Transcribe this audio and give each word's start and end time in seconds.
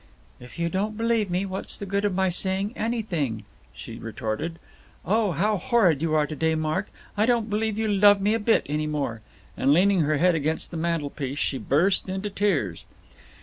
"If 0.39 0.57
you 0.57 0.67
don't 0.67 0.97
believe 0.97 1.29
me, 1.29 1.45
what's 1.45 1.77
the 1.77 1.85
good 1.85 2.05
of 2.05 2.15
my 2.15 2.29
saying 2.29 2.73
anything?" 2.75 3.43
she 3.71 3.99
retorted. 3.99 4.57
"Oh, 5.05 5.31
how 5.33 5.57
horrid 5.57 6.01
you 6.01 6.15
are 6.15 6.25
to 6.25 6.35
day, 6.35 6.55
Mark. 6.55 6.87
I 7.15 7.27
don't 7.27 7.51
believe 7.51 7.77
you 7.77 7.87
love 7.87 8.19
me 8.19 8.33
a 8.33 8.39
bit, 8.39 8.65
any 8.67 8.87
more." 8.87 9.21
And 9.55 9.71
leaning 9.71 9.99
her 10.01 10.17
head 10.17 10.33
against 10.33 10.71
the 10.71 10.77
mantelpiece, 10.77 11.37
she 11.37 11.59
burst 11.59 12.09
into 12.09 12.31
tears. 12.31 12.85